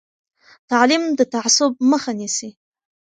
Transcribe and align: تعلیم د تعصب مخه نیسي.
تعلیم 0.69 1.03
د 1.19 1.19
تعصب 1.33 1.71
مخه 1.91 2.11
نیسي. 2.19 2.49